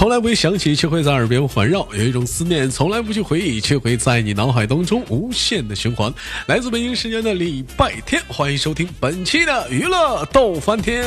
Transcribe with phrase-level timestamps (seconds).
[0.00, 6.10] 从来不会想起，却会在耳边环绕；有一种思念从来不去回忆，却会在你脑海当中无限的循环。
[6.46, 11.04] 来自北京时间的礼拜天，欢迎收听本期的娱乐逗翻天。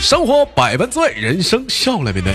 [0.00, 2.32] 生活百般滋味，人生笑来面对。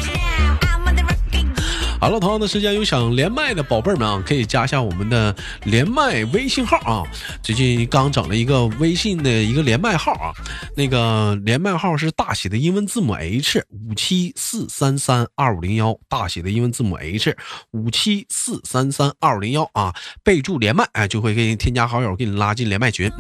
[2.05, 7.01] 好了，同样的时间有想连麦的宝贝们啊，可以加一下我们的连麦微信号啊。
[7.41, 10.29] 最近刚整了一个微信的一个连麦号啊，
[10.77, 17.35] 那个连麦号是大写的英文字母 H 五七四三三二五零幺，大写的英文字母 H
[17.71, 19.91] 五七四三三二五零幺啊，
[20.23, 23.11] 备注连麦，哎，就会给你添加好友，给你拉进连麦群。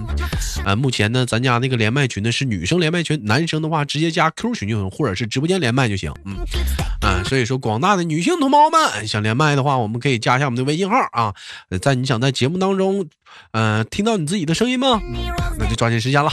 [0.63, 6.13] 啊，目前呢，咱家那个连麦群呢是女生连麦群，男生的话直接加 Q 群就行，或者是直播间连麦就行。
[6.23, 6.35] 嗯，
[7.05, 9.07] 啊，所以说广大的女性同胞们。
[9.07, 11.31] 想连麦的话，我们可以加一下我们的微信号啊。
[11.79, 13.05] 在你想在节目当中，
[13.51, 14.99] 嗯，听到你自己的声音吗？
[15.59, 16.31] 那就抓紧时间了。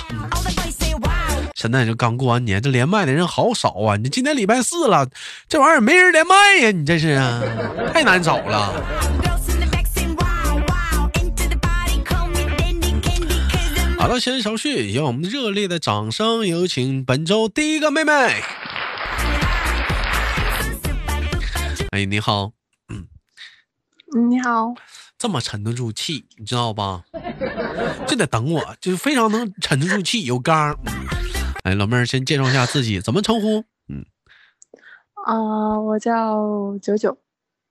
[1.54, 3.96] 现在这刚过完年，这连麦的人好少啊！
[3.96, 5.06] 你今天礼拜四了，
[5.46, 6.70] 这玩意儿没人连麦呀？
[6.70, 7.42] 你这是啊，
[7.92, 8.72] 太难找了。
[13.98, 18.42] 好了，先稍续，让我们热烈的掌声有请本周第一个妹妹。
[21.92, 22.52] 哎，你好，
[22.88, 23.06] 嗯，
[24.30, 24.72] 你好，
[25.18, 27.04] 这么沉得住气，你知道吧？
[28.08, 30.74] 就得等我，就是非常能沉得住气，有刚。
[31.64, 33.62] 哎，老妹儿，先介绍一下自己，怎么称呼？
[33.88, 34.06] 嗯，
[35.26, 37.14] 啊，我叫九九，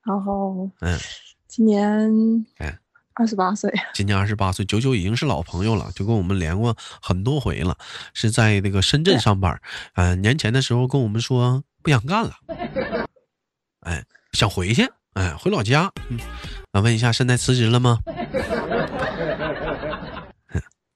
[0.03, 0.99] 然后嗯，
[1.47, 2.77] 今年哎
[3.15, 7.75] 二十八岁，今年二十八岁，九九已经是老朋友了，就跟我们连过很多回了，
[8.13, 9.59] 是在那个深圳上班。
[9.95, 12.35] 嗯，年前的时候跟我们说不想干了。
[13.81, 15.91] 哎，想回去，哎，回老家。
[16.09, 16.19] 嗯，
[16.73, 17.99] 我问一下，现在辞职了吗？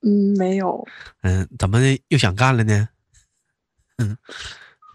[0.02, 0.86] 嗯，没有。
[1.22, 2.88] 嗯，怎么又想干了呢？
[3.98, 4.18] 嗯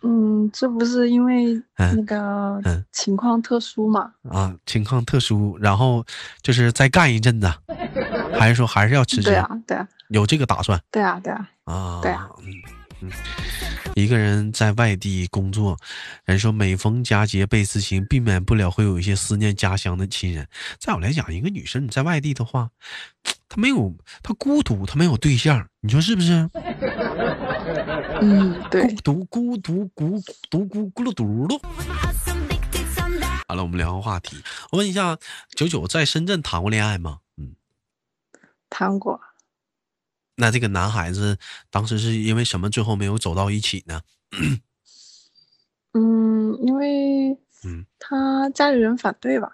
[0.02, 2.60] 嗯，这不是因为 那个
[2.92, 4.12] 情况特殊嘛？
[4.30, 6.04] 啊，情况特殊，然后
[6.42, 7.52] 就是再干一阵子，
[8.38, 9.24] 还是说还是要辞职？
[9.24, 10.80] 对啊，对啊，有这个打算？
[10.90, 12.48] 对啊，对啊，啊，对啊，嗯
[13.00, 13.10] 嗯。
[13.94, 15.76] 一个人在外地工作，
[16.24, 20.48] 人说每逢佳节倍思亲，避免不了会有一些思念家乡的亲人。
[20.78, 22.70] 在我来讲，一个女生你在外地的话，
[23.48, 26.48] 她没有，她孤独，她没有对象，你说是不是？
[28.22, 28.82] 嗯，对。
[28.82, 30.20] 孤独，孤独，孤
[30.50, 31.60] 独，孤咕噜嘟噜。
[33.48, 34.36] 好了，我们聊个话题。
[34.70, 35.18] 我问一下，
[35.56, 37.18] 九九在深圳谈过恋爱吗？
[37.36, 37.54] 嗯，
[38.70, 39.20] 谈过。
[40.40, 41.38] 那这个男孩子
[41.70, 44.00] 当时是因为什么最后没有走到一起呢？
[45.92, 49.52] 嗯，因为嗯，他家里人反对吧？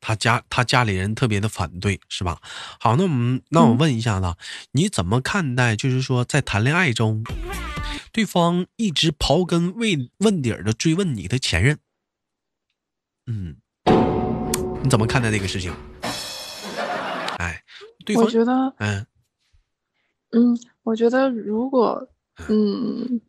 [0.00, 2.40] 他家他家里人特别的反对是吧？
[2.80, 4.34] 好，那我们那我问一下子，
[4.72, 7.22] 你怎么看待就是说在谈恋爱中，
[8.12, 11.78] 对方一直刨根问问底儿的追问你的前任？
[13.26, 13.56] 嗯，
[14.82, 15.72] 你怎么看待这个事情？
[17.38, 17.62] 哎，
[18.04, 19.06] 对方我觉得嗯。
[20.34, 22.06] 嗯，我觉得如果
[22.48, 23.20] 嗯，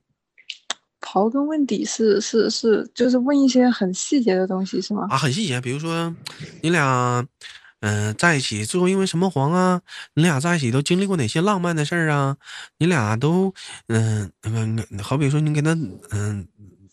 [1.00, 5.06] 刨根问底是是是，就是问一些很细节的东西，是吗？
[5.10, 6.14] 啊，很细节，比如说
[6.62, 7.24] 你俩
[7.82, 9.82] 嗯在一起最后因为什么黄啊？
[10.16, 12.36] 你俩在一起都经历过哪些浪漫的事儿啊？
[12.80, 13.54] 你俩都
[13.88, 15.78] 嗯嗯，好比说你给他
[16.12, 16.48] 嗯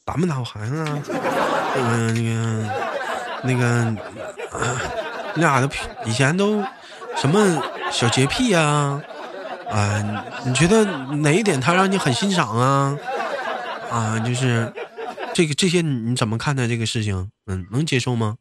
[0.05, 1.03] 打没打过孩子啊？
[1.75, 3.97] 嗯，那个那个，
[5.35, 5.71] 你俩的
[6.05, 6.63] 以前都
[7.17, 9.03] 什么小洁癖呀？
[9.73, 10.85] 啊，你觉得
[11.17, 12.97] 哪一点他让你很欣赏啊？
[13.91, 14.73] 啊，就是
[15.35, 17.31] 这个这些你怎么看待这个事情？
[17.47, 18.37] 嗯，能接受吗？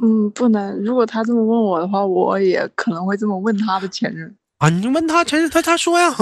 [0.00, 0.82] 嗯，不能。
[0.84, 4.34] 如果他这么问我的话，我也可能会这么问他的前任。
[4.58, 6.14] 啊，你就问他前任，他 他说呀，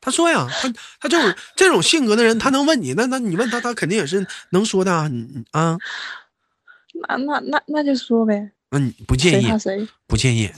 [0.00, 0.68] 他说呀，他
[1.00, 5.10] 他这种这种性格的人，他能问你，那那你问他，他肯定也是能说的啊。
[5.50, 5.78] 啊，
[7.08, 8.52] 那那那那就说呗。
[8.70, 9.58] 那你不介意？
[9.58, 9.86] 谁？
[10.06, 10.50] 不介意。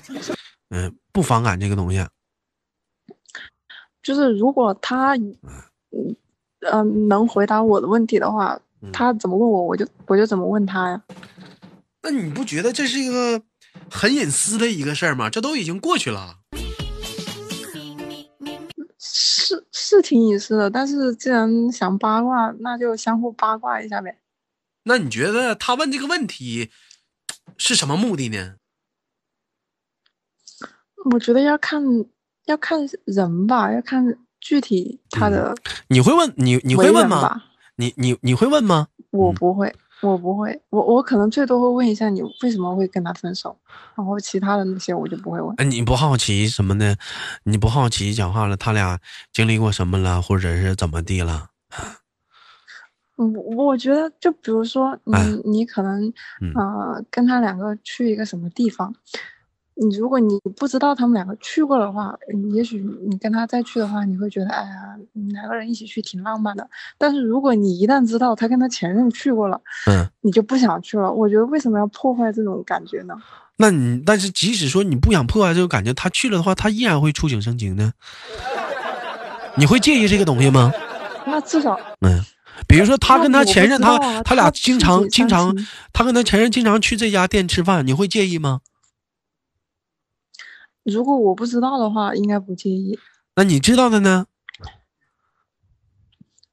[0.70, 2.06] 嗯，不反感这个东西。
[4.02, 6.16] 就是如果他，嗯
[6.60, 8.58] 嗯，能回答我的问题的话，
[8.92, 11.02] 他怎么问我，我就我就怎么问他呀。
[12.02, 13.42] 那你不觉得这是一个
[13.90, 15.28] 很隐私的一个事儿吗？
[15.28, 16.36] 这都已经过去了。
[18.98, 24.18] 是是挺隐私的，但是既然想八卦，那就相互八卦一下呗。
[24.84, 26.70] 那你觉得他问这个问题
[27.56, 28.56] 是什么目的呢？
[31.12, 31.82] 我觉得要看
[32.46, 35.54] 要看人吧，要看具体他的。
[35.88, 37.42] 你会问你你会问吗？
[37.76, 38.88] 你你你会问吗？
[39.10, 43.56] 我不会，我不会，我我可能最多会问一下你为什么会跟他分手，
[43.94, 45.54] 然后其他的那些我就不会问。
[45.58, 46.94] 哎，你不好奇什么呢？
[47.44, 48.98] 你不好奇讲话了，他俩
[49.32, 51.50] 经历过什么了，或者是怎么地了？
[53.16, 56.06] 我我觉得，就比如说，你、哎你可能
[56.40, 58.94] 嗯呃跟他两个去一个什么地方，
[59.80, 66.68] 你如果你不知道他们两个去过的话，嗯也许你跟他再去的话，你会觉得，哎呀，嗯两个人一起去挺浪漫的。
[66.98, 71.12] 但是如果你一旦知道他跟他前任去过了，嗯，你就不想去了。
[71.12, 73.14] 我觉得为什么要破坏这种感觉呢？
[73.56, 77.92] 那你但是即使说你不想破坏这种感觉，他去了的话，他依然会触景生情呢。
[79.56, 80.72] 你会介意这个东西吗？
[81.26, 82.20] 那至少嗯，
[82.66, 85.54] 比如说他跟他前任，他他俩经常经常，
[85.92, 88.60] 他跟他前任经常去这家店吃饭，你会介意吗？
[90.90, 92.98] 如果我不知道的话，应该不介意；
[93.36, 94.26] 那你知道的呢？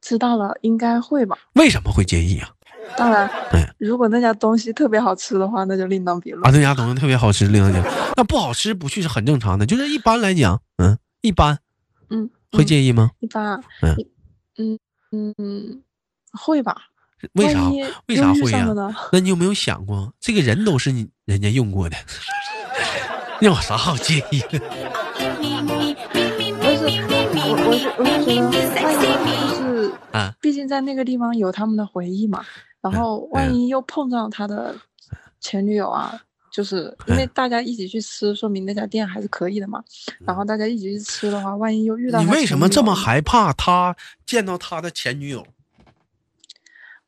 [0.01, 1.35] 知道了应该会吧。
[1.53, 2.49] 为什么会介意啊？
[2.95, 6.45] 当然 哎，如果那家东西特别好吃的话，那就另当别论。
[6.45, 11.57] 啊，那家东西特别好吃，另当别论，那不好吃不去是很正常的，就是一般来讲，嗯，一般
[12.09, 13.09] 嗯，会嗯介意吗？
[13.19, 13.95] 一般啊，嗯
[14.57, 14.79] 嗯
[15.11, 15.81] 嗯嗯，
[16.33, 16.75] 会吧？
[17.33, 17.67] 为啥？
[18.07, 18.95] 为啥会呀、上了呢？
[19.11, 21.97] 那你有没有想过，这个人都是你人家用过的，
[23.41, 24.59] 你有啥好介意的？
[24.59, 24.63] 不
[26.75, 26.85] 是，
[27.37, 28.45] 我我是我是觉得，
[28.83, 32.43] 万一就是，啊毕竟在那个地方有他们的回忆嘛，
[32.81, 34.75] 然后万一又碰上他的
[35.41, 39.83] 前女友啊，就是因为大家一起去吃，说明那家店还是可以的嘛。
[40.25, 42.95] 然后大家一起去吃的话，万一又遇到你为什么这么？
[42.95, 43.95] 害怕他
[44.25, 45.45] 见到他的前女友？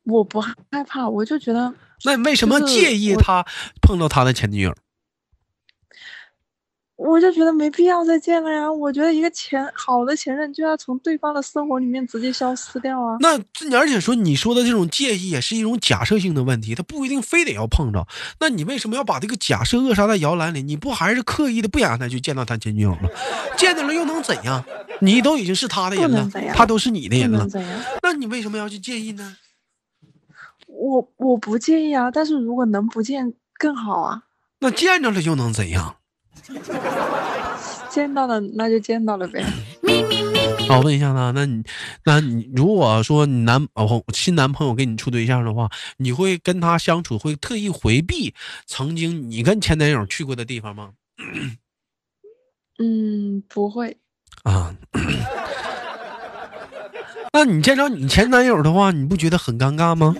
[0.03, 0.53] 我不害
[0.85, 1.73] 怕，我就觉得
[2.03, 3.45] 那你为什么介意他
[3.81, 4.75] 碰到他的前女友？
[6.97, 8.69] 我就觉得没必要再见了呀。
[8.69, 13.15] 我觉得一个前好的前任就要从对方的生活里面直接消失掉啊。
[13.19, 13.37] 那
[13.77, 18.07] 而且说你说的这种介意也是一种假设性的问题，他不一定非得要碰着。
[18.39, 20.63] 那你为什么要把这个假设扼杀在摇篮里？
[20.63, 23.01] 你不还是刻意的不想让他去见到他前女友吗？
[23.55, 24.65] 见到了又能怎样？
[24.99, 27.47] 你都已经是他的人了他都是你的人了？
[28.01, 29.37] 那你为什么要去介意呢？
[30.65, 34.23] 我我不介意啊，但是如果能不见更好啊。
[34.59, 35.97] 那见着了又能怎样？
[37.89, 39.41] 见到了那就见到了呗。
[40.69, 41.63] 啊，我问一下他，那你，
[42.03, 48.33] 那你如果说你男哦新男朋友跟你处对象的话，你会跟他相处会特意回避
[48.65, 50.91] 曾经你跟前男友去过的地方吗？
[52.79, 53.97] 嗯，不会。
[54.43, 54.75] 啊，
[57.33, 60.15] 那你见着你前男友的话，你不觉得很尴尬吗？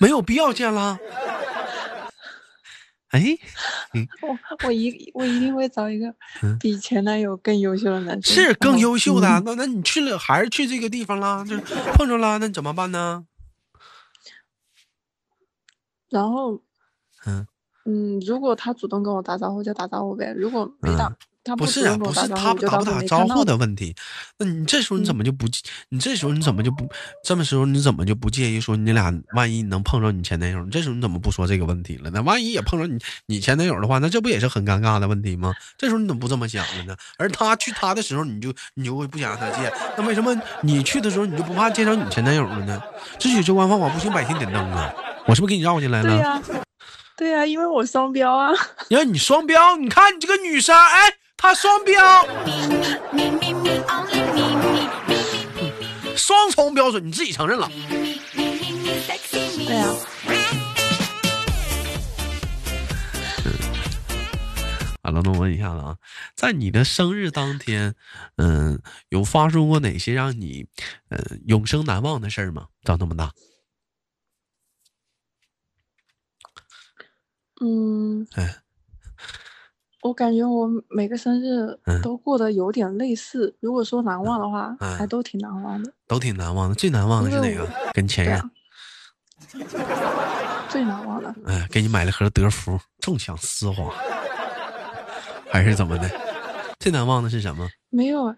[0.00, 0.98] 没有必要见啦。
[3.10, 3.38] 哎，
[4.20, 8.34] 我我一我一定会找一个嗯比前男友更优秀的男生。
[8.34, 11.42] 是更优秀的，嗯那那你去了还是去这个地方啦？
[11.48, 11.62] 就是
[11.94, 13.24] 碰着啦，那你怎么办呢？
[16.10, 16.60] 然后
[17.26, 17.46] 嗯
[17.86, 21.16] 嗯，如果他主动跟我打招呼就打招呼呗，如果没打，嗯
[21.56, 23.94] 不是啊，不是他打不打招呼的问题。
[24.38, 25.46] 那你这时候你怎么就不？
[25.88, 26.86] 你这时候你怎么就不？
[27.24, 30.62] 这么时候你怎么就不介意说你俩万一你能碰着你前男友？
[30.64, 32.20] 你这时候你怎么不说这个问题了呢？
[32.22, 35.54] 万一也碰着你你前男友的话，那这不也是很尴尬的问题吗？
[35.78, 36.94] 这时候你怎么不这么想了呢？
[37.18, 39.72] 而他去他的时候，你就你就会不想让他见。
[39.96, 42.82] 那为什么你去的时候你就不怕见着你前男友了呢？
[43.18, 44.92] 只许州官方法，不行百姓点灯啊！
[45.26, 46.08] 我是不是给你绕进来了？
[46.08, 46.42] 对呀、
[47.16, 48.52] 对呀、因为我双标啊。
[48.88, 52.26] 因为你双标，你看你这个女生，哎，她双标，
[56.16, 57.70] 双重标准，你自己承认了。
[59.56, 59.86] 对呀、
[65.02, 65.96] 好了，那我问一下子啊，
[66.34, 67.94] 在你的生日当天，
[68.36, 70.66] 嗯、有发生过哪些让你，
[71.08, 72.66] 呃，永生难忘的事儿吗？
[72.82, 73.32] 长这么大，
[77.60, 78.56] 嗯，哎，
[80.02, 83.54] 我感觉我每个生日嗯都过得有点类似。
[83.60, 85.92] 如果说难忘的话，嗯还都挺难忘的。
[86.06, 86.74] 都挺难忘的。
[86.74, 87.68] 最难忘的是哪个？
[87.92, 88.50] 跟前任啊，
[90.68, 93.92] 最难忘的，哎，给你买了盒德芙，纵享丝滑，
[95.50, 96.08] 还是怎么的？
[96.78, 97.68] 最难忘的是什么？
[97.90, 98.36] 没有啊。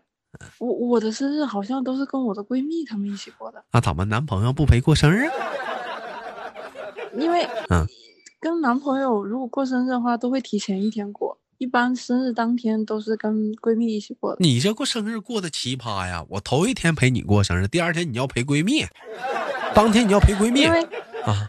[0.58, 5.28] 我我的生日好像都是跟我的闺蜜她们一起过的，那怎么男朋友不陪过生日？
[7.18, 7.84] 因为嗯
[8.40, 11.36] 跟男朋友如果过生日的话，都会提前一天过。
[11.60, 14.38] 一般生日当天都是跟闺蜜一起过的。
[14.40, 16.24] 你这过生日过得奇葩呀！
[16.30, 18.86] 我头一天陪你过生日，第二天你要陪闺蜜，
[19.74, 20.82] 当天你要陪闺蜜因为
[21.22, 21.46] 啊？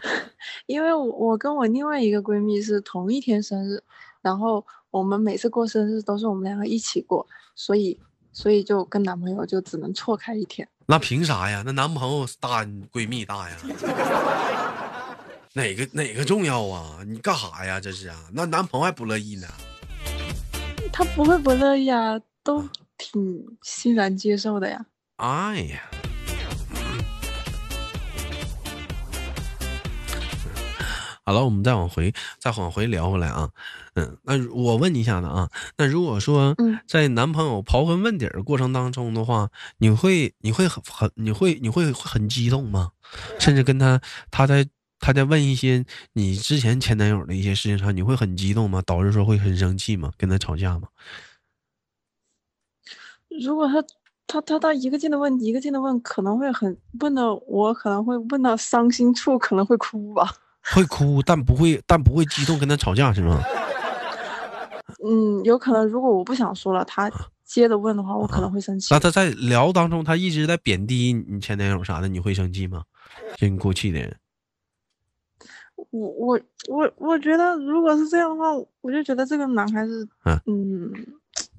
[0.66, 3.82] 因为我我跟我另外一个闺蜜是同一天生日，
[4.20, 7.98] 然后我们每次过生日都是我们两个一起过，所以
[8.34, 10.68] 所以就跟男朋友就只能错开一天。
[10.84, 11.62] 那凭啥呀？
[11.64, 13.56] 那男朋友大，闺蜜大呀？
[15.54, 16.98] 哪个哪个重要啊？
[17.06, 17.80] 你干啥呀？
[17.80, 18.28] 这是啊？
[18.34, 19.48] 那男朋友还不乐意呢？
[20.92, 22.68] 他不会不乐意啊，都
[22.98, 24.84] 挺欣然接受的呀。
[25.16, 25.80] 哎呀。
[31.24, 33.48] 好了，我们再往回，再往回聊回来啊。
[33.94, 36.54] 嗯，那我问一下子啊，那如果说
[36.86, 42.90] 在男朋友刨根问底的过程当中的话，你会你会很很，你会你会很激动吗？
[43.38, 44.68] 甚至跟他他在。
[45.02, 48.80] 他在问一些你之前前男友的一些事情上，你会很激动吗？
[48.86, 50.12] 导致说会很生气吗？
[50.16, 50.86] 跟他吵架吗？
[53.44, 53.82] 如果他
[54.28, 60.32] 他他他一个劲的问一个劲的问，可能会很问的，我可能会问到伤心处，可能会哭吧。
[60.62, 63.42] 会哭，但不会，但不会激动，跟他吵架是吗？
[65.04, 65.84] 嗯，有可能。
[65.88, 67.10] 如果我不想说了，他
[67.44, 68.94] 接着问的话，我可能会生气。
[68.94, 72.84] 那他在聊当中，他一直在贬低你前男友啥的，你会生气吗？
[73.36, 74.16] 就你过气的人。
[75.92, 80.08] 我我我我觉得，如果是这样的话，我就觉得这个男孩子，
[80.46, 80.92] 嗯，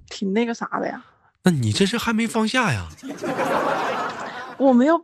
[0.09, 1.01] 挺那个啥的呀。
[1.43, 2.89] 那你这是还没放下呀？
[4.59, 4.95] 我没有，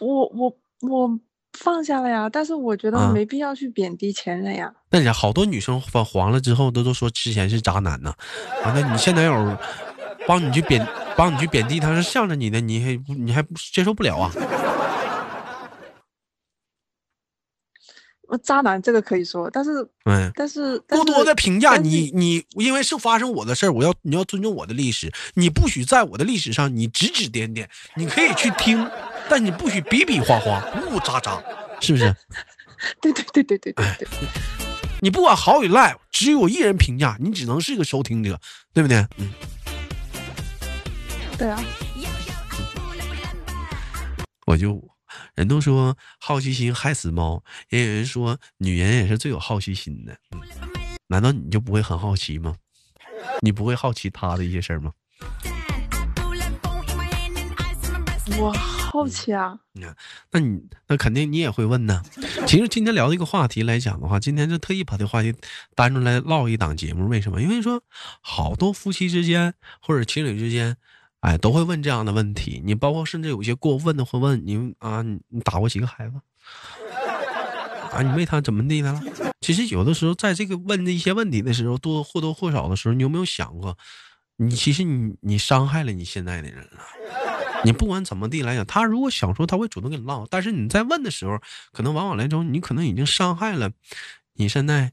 [0.00, 1.20] 我我我。
[1.58, 4.72] 放下了呀，但是我觉得没必要去贬低前任呀。
[4.90, 8.14] 那家好多女生发黄了之后，都都说之前是渣男呢。
[8.64, 9.58] 完了，你现男友
[10.28, 14.30] 帮你去贬，帮你去贬低他是向着你的，你还你还接受不了啊？
[18.38, 28.88] 渣男这个可以说，但是嗯，但是过多的评价你，你因为是发生我的事儿，我要你要尊重我的历史，你不许在我的历史上你指指点点，你可以去听。
[29.28, 31.40] 但你不许比比划划、呜呜喳喳，
[31.80, 32.12] 是不是？
[33.00, 34.08] 对对对对对对对。
[35.00, 38.40] 你不管好与赖，只有一人评价，你只能是个收听者，
[38.74, 39.06] 对不对？
[39.18, 39.30] 嗯。
[41.38, 41.62] 对啊。
[44.46, 44.82] 我就，
[45.34, 50.16] 人都说好奇心害死猫，也有人说女人也是最有好奇心的。
[51.08, 52.54] 难道你就不会很好奇吗？
[53.40, 54.92] 你不会好奇他的一些事儿吗？
[58.38, 58.52] 我。
[58.90, 59.56] 好奇啊！
[60.32, 62.02] 那你那肯定你也会问呢。
[62.44, 65.32] 其实今天聊这个话题来讲的话，今天就特意把这话题
[65.76, 67.06] 单出来唠一档节目。
[67.06, 67.40] 为什么？
[67.40, 67.84] 因为说
[68.20, 70.76] 好多夫妻之间或者情侣之间，
[71.20, 72.60] 哎，都会问这样的问题。
[72.64, 76.14] 你包括甚至有些过分的会问你啊，你打过几个孩子？
[77.92, 79.02] 啊，你为他怎么地的了？
[79.40, 83.76] 其实有的时候在这个问这一些问题的时候，多或多或少的时候，你有没有想过，
[84.36, 86.80] 你其实你你伤害了你现在的人了？
[87.64, 90.26] 你不管怎么地来讲，他如果想说，他会主动跟你唠。
[90.26, 91.38] 但是你在问的时候，
[91.72, 93.70] 可能往往来中，你可能已经伤害了
[94.34, 94.92] 你现在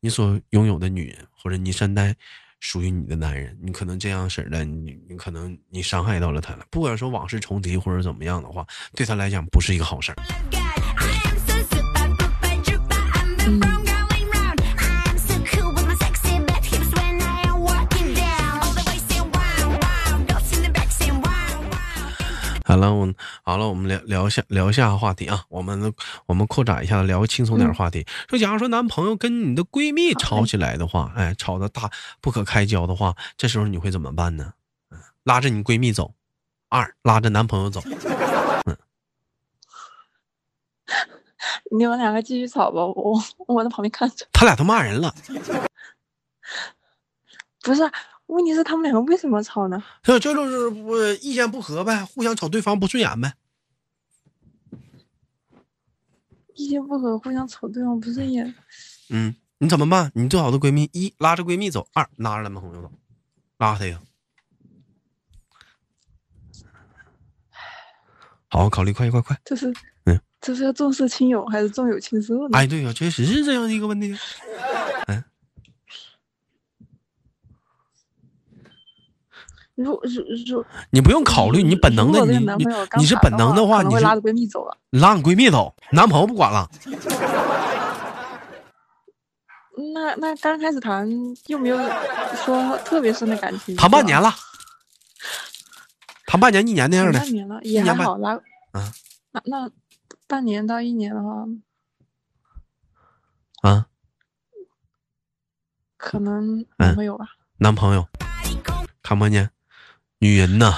[0.00, 2.16] 你所拥有的女人，或者你现在
[2.60, 3.56] 属于你的男人。
[3.62, 6.66] 你可能这样式的，你你可能你伤害到了他了。
[6.70, 10.16] 不管说往事重提或者怎么样的话，对他来讲不是一个好事儿。
[13.46, 13.87] 嗯
[22.78, 25.44] 了，我好了，我们聊聊下聊一下话题啊。
[25.48, 25.92] 我们
[26.26, 28.06] 我们扩展一下，聊个轻松点话题。
[28.28, 34.54] 说，假如说男朋友跟你的闺蜜吵起来的话，哎，吵得大不可开交的话，这时候你会怎么办呢？
[35.24, 36.14] 拉着你闺蜜走，
[36.68, 37.82] 二拉着男朋友走。
[38.64, 38.76] 嗯，
[41.70, 44.26] 你们两个继续吵吧，我我在旁边看着。
[44.32, 45.14] 他俩都骂人了。
[47.62, 47.82] 不是。
[48.28, 49.82] 问题是他们两个为什么吵呢？
[50.02, 53.34] 这这就是不意见不合呗，互相瞅对方不顺眼呗。
[56.54, 58.54] 意见不合，互相瞅对方不顺眼。
[59.10, 60.12] 嗯，你怎么办？
[60.14, 62.92] 你最好的闺蜜一拉着闺蜜走，二拉着男朋友走，
[63.58, 64.00] 拉他呀。
[68.50, 69.38] 好好考虑，快快快！
[69.44, 69.72] 这是
[70.04, 72.58] 嗯，这是要重色轻友还是重友轻色呢？
[72.58, 74.14] 哎，对呀，确实是这样的一个问题。
[79.78, 82.66] 如如如，你不用考虑，你本能的，你你
[82.98, 86.68] 你是本能的话，你会拉着闺蜜走了，拉你闺蜜走，男朋友不管了。
[89.94, 91.08] 那那刚开始谈
[91.46, 91.78] 又没有
[92.44, 94.34] 说特别深的感情，谈半年了，
[96.26, 98.32] 谈半年一年那样的，半年了也还好拉，
[98.72, 98.92] 啊，
[99.30, 99.70] 那那
[100.26, 101.46] 半年到一年的话，
[103.62, 103.86] 啊，
[105.96, 108.08] 可能男朋友吧，男朋友，
[109.00, 109.48] 看不见。
[110.20, 110.74] 女人呐，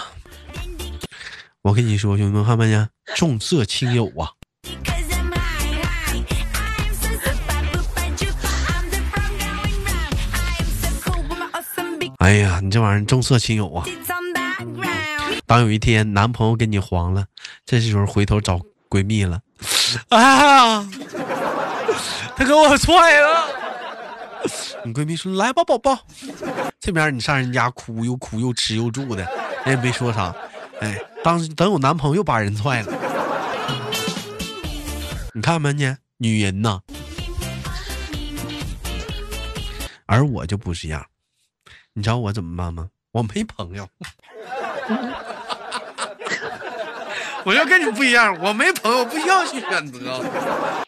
[1.62, 2.90] 我跟你说，兄弟们，看没见？
[3.16, 4.28] 重色轻友啊！
[12.18, 13.86] 哎呀，你这玩意儿重色轻友啊！
[15.46, 17.24] 当有一天男朋友给你黄了，
[17.64, 19.40] 这时候回头找闺蜜了，
[20.10, 20.86] 啊，
[22.36, 23.39] 他给我踹了！
[24.84, 25.98] 你闺蜜说：“来吧，宝宝。”
[26.80, 29.22] 这边你上人家哭，又哭又吃又住的，
[29.64, 30.34] 人也没说啥。
[30.80, 32.92] 哎，当时等有男朋友把人踹了，
[35.34, 36.80] 你看没你女人呐？
[40.06, 41.04] 而我就不是样，
[41.92, 42.88] 你知道我怎么办吗？
[43.12, 43.86] 我没朋友，
[47.44, 50.24] 我就跟你不一样，我没朋友，不需要去选择，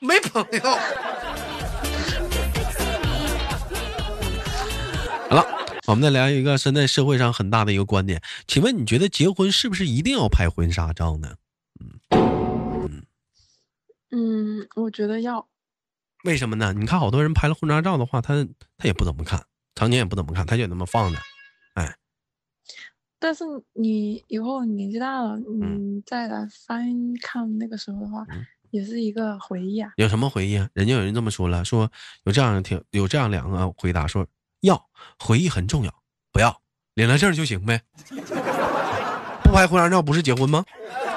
[0.00, 0.78] 没朋友。
[5.92, 11.34] 我们再聊一个现在社会上很大的一个观点，请问你觉得结婚是不是一定要拍婚纱照呢？
[12.10, 13.02] 嗯
[14.10, 15.46] 嗯，我觉得要。
[16.24, 16.72] 为什么呢？
[16.72, 18.42] 你看好多人拍了婚纱照的话，他
[18.78, 19.44] 他也不怎么看，
[19.74, 21.18] 常年也不怎么看，他就那么放着，
[21.74, 21.94] 哎。
[23.18, 23.44] 但是
[23.74, 26.88] 你以后年纪大了，你再来翻
[27.20, 28.26] 看那个时候的话，
[28.70, 29.92] 也是一个回忆啊。
[29.96, 30.70] 有什么回忆啊？
[30.72, 31.92] 人家有人这么说了，说
[32.24, 34.26] 有这样挺有这样两个回答，说
[34.62, 34.88] 要
[35.18, 35.94] 回忆很重要，
[36.32, 36.60] 不要
[36.94, 37.82] 领了证就行呗。
[39.44, 40.64] 不拍婚纱照不是结婚吗？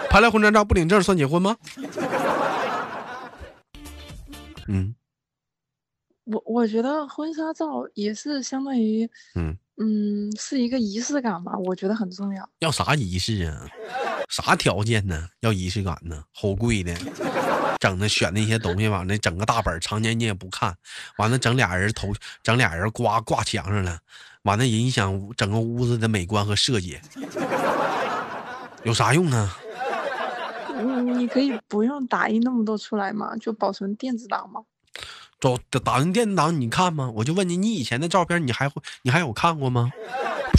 [0.09, 1.55] 拍了婚纱照不领证算结婚吗？
[4.67, 4.95] 嗯，
[6.25, 12.49] 我我觉得婚纱照也是相当于，嗯嗯，是一个仪式感吧，我觉得很重要。
[12.59, 13.67] 要啥仪式啊？
[14.29, 15.27] 啥条件呢？
[15.41, 16.23] 要仪式感呢？
[16.33, 16.95] 好贵的，
[17.85, 20.75] 整的选那些东西完了，整个大本，常年你也不看，
[21.17, 22.11] 完了整俩人头，
[22.41, 23.99] 整俩人挂挂墙上了，
[24.41, 26.97] 完了影响整个屋子的美观和设计，
[28.81, 29.55] 有啥用啊？
[31.15, 34.61] 你可以不用打印那么多出来嘛，就保存电子档嘛。
[35.39, 37.11] 走，打印电子档你看吗？
[37.17, 39.91] 我就问你，你以前的照片你还会，你还有看过吗？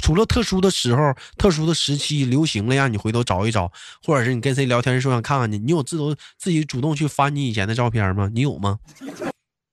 [0.07, 3.73] 除了特殊的时候、特殊的时期流行了，让你回头找一找，
[4.05, 8.31] 或者是你跟谁聊天的时候想看看你，你有自头自己主动去翻你以前的照片吗？
[8.33, 8.79] 你有吗？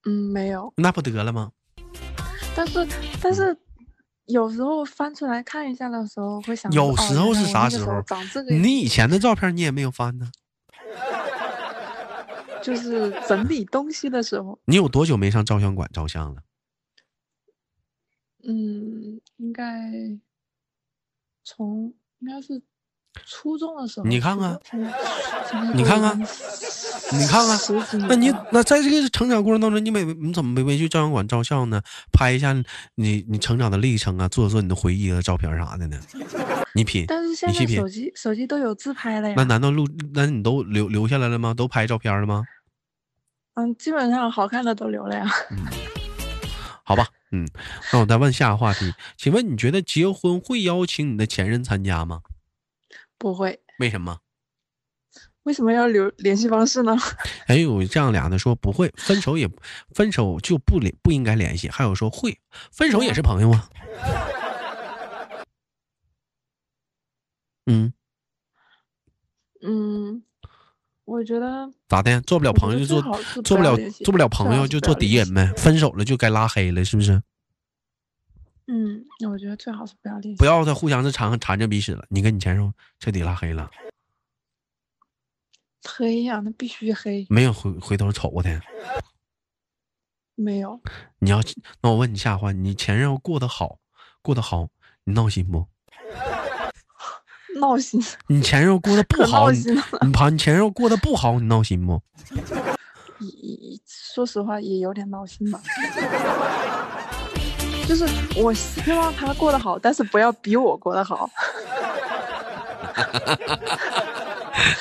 [0.08, 0.74] 嗯，没有。
[0.78, 1.52] 那不得了吗？
[2.56, 2.88] 但是，
[3.22, 3.56] 但是。
[4.28, 8.02] 有时候翻出来看一下的时候，会想有时候是啥时候？
[8.50, 10.32] 你以前的照片你也没有翻呢。
[12.64, 14.58] 就是整理东西的时候。
[14.66, 16.42] 你有多久没上照相馆照相了？
[18.44, 19.92] 嗯，应该
[21.44, 22.62] 从应该是。
[23.28, 24.60] 初中的时候，你看看，
[25.76, 31.80] 你看看，你看看，那你那在这个成长过程当中，你没你怎么没没去照相馆照相呢？
[32.12, 32.54] 拍一下
[32.96, 36.00] 你你成长的历程啊，做做你的回忆的照片啥的呢？
[36.74, 39.36] 你品，但是现在手机手机都有自拍了呀。
[39.38, 39.88] 那难道录？
[40.16, 41.54] 那你都留留下来了吗？
[41.54, 42.44] 都拍照片了吗？
[43.54, 45.30] 嗯，基本上好看的都留了呀。
[46.84, 47.48] 好吧， 嗯，
[47.92, 52.22] 那我再问下个话题，请问你觉得结婚会邀请你的前任参加吗？
[53.18, 54.20] 不会，为什么？
[55.44, 56.96] 为什么要留联系方式呢？
[57.46, 59.50] 还有这样俩的说不会，分手也
[59.94, 61.70] 分手就不联不应该联系。
[61.70, 62.40] 还有说会
[62.72, 63.70] 分手也是朋友啊。
[67.66, 67.94] 嗯
[69.62, 70.24] 嗯，
[71.06, 72.22] 我觉得咋的？
[72.22, 73.02] 做不了朋友就做
[73.44, 75.52] 做不了做不了朋友就做敌人呗。
[75.58, 77.22] 分手了就该拉黑了，是不是？
[78.68, 82.06] 嗯，那我觉得最好是不要联系，不要再互相是缠缠着彼此了。
[82.10, 83.70] 你跟你前任彻底拉黑了，
[85.84, 87.28] 黑呀，那必须黑。
[87.30, 88.62] 没有回回头瞅过他，
[90.36, 90.80] 没有。
[91.20, 91.42] 你要
[91.82, 93.80] 那我问你下话，你前任要过得好，
[94.22, 94.70] 过得好，
[95.04, 95.68] 你闹心不？
[97.60, 98.04] 闹心。
[98.28, 99.60] 你前任过得不好， 你
[100.02, 102.02] 你怕你前任过得不好，你闹心不？
[103.20, 105.62] 也说实话，也有点闹心吧。
[107.88, 111.30] 就是我希望他过得好，但是不要比我过得好。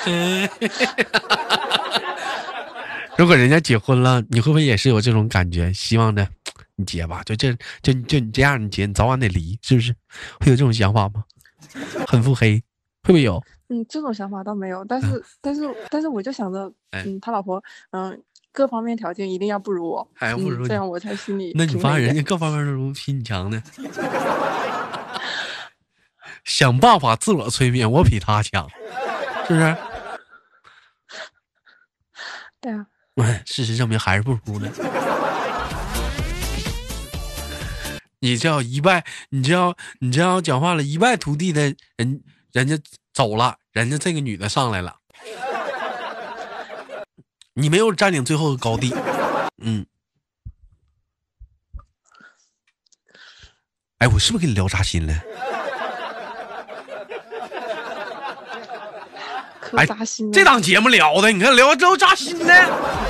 [3.17, 5.71] 如果人家结婚了，你会不会也是有这种感觉？
[5.73, 6.27] 希望着，
[6.75, 9.93] 你结吧，就这就就你这样，你结，你早晚得离，是不是？
[10.39, 11.23] 会有这种想法吗？
[12.07, 12.61] 很腹黑，
[13.03, 13.41] 会不会有？
[13.69, 18.21] 嗯，这种想法倒没有，但是但是但是我就想着，嗯，他老婆，嗯。
[18.55, 20.07] 各方面条件一定要不如我，
[20.37, 21.53] 不如这样我才心里。
[21.55, 23.59] 那你发现人家各方面都比你强呢？
[26.45, 28.69] 想办法自我催眠，我比他强，
[29.47, 29.75] 是不是？
[32.61, 32.85] 对啊。
[33.43, 34.69] 事实证明还是不如呢。
[38.23, 42.79] 你这样一败，你这样你这样讲话了，一败涂地的人，人家
[43.13, 44.95] 走了，人家这个女的上来了。
[47.53, 48.95] 你没有占领最后的高地，
[49.61, 49.85] 嗯。
[53.97, 55.13] 哎，我是不是跟你聊扎心了？
[59.59, 60.31] 可扎心了。
[60.31, 63.02] 这档节目聊的，你看聊之后扎心的。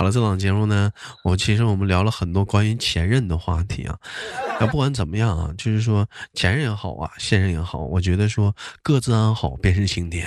[0.00, 0.90] 好了，这档节目呢，
[1.24, 3.98] 我其实我们聊了很多关于前任的话题啊。
[4.58, 10.26] 那不管怎么样啊，就是说前任也好啊，现任也好，我觉得说各自安好便是晴天。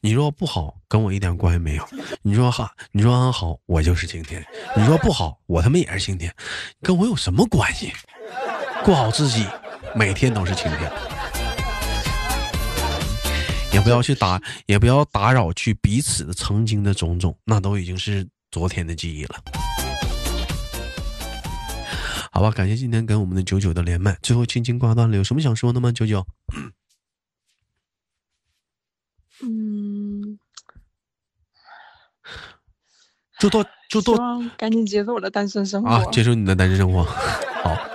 [0.00, 1.86] 你若不好，跟我一点关系没有。
[2.22, 4.42] 你说哈，你说安好，我就是晴天。
[4.74, 6.34] 你说不好，我他妈也是晴天，
[6.80, 7.92] 跟我有什么关系？
[8.82, 9.46] 过好自己，
[9.94, 10.90] 每天都是晴天。
[13.74, 19.42] 也不要去打，也不要打扰去彼此曾经的种种，那都已经是昨天的记忆了。
[22.30, 24.16] 好吧，感谢今天跟我们的九九的连麦。
[24.22, 25.90] 最后轻轻挂断了，有什么想说的吗？
[25.90, 26.26] 九九，
[29.42, 30.38] 嗯，
[33.38, 34.14] 就到就到，
[34.58, 36.04] 赶紧结束我的单身生活啊！
[36.12, 37.91] 结束你的单身生活，好。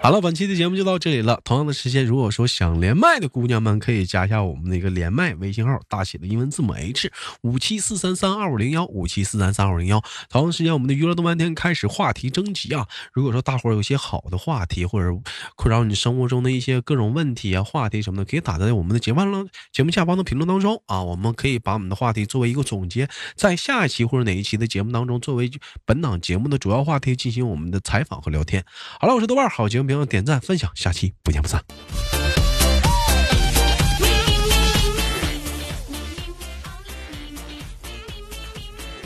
[0.00, 1.40] 好了，本期的节目就到这里了。
[1.44, 10.00] 同样的时间，如果说想连麦的姑娘们，可以加一下我们的一个连麦微信号，大写的英文字母 H 五七四三三二五零幺五七四三三二五零幺。
[10.30, 12.86] 同样时间，我们的娱乐动漫天开始话题征集啊！
[13.12, 15.10] 如果说大伙儿有些好的话题，或者
[15.56, 21.02] 困扰你生活中的一些各种问题啊、话题什么的，可以打在我们的节目了节目下方的评论当中啊。
[21.02, 25.50] 我们可以把我们的话题作为一个总结，在下一期或者哪一期的节目当中，作为
[25.84, 28.64] 本档节目的主要话题进行我们的采访和聊天。
[29.00, 29.87] 好了，我是豆瓣，好节目。
[29.88, 31.64] 别忘点赞分享，下期不见不散。